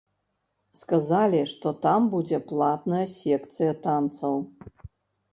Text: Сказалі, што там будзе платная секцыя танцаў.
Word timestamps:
Сказалі, 0.83 1.41
што 1.51 1.73
там 1.83 2.07
будзе 2.13 2.39
платная 2.51 3.01
секцыя 3.17 3.75
танцаў. 3.85 4.35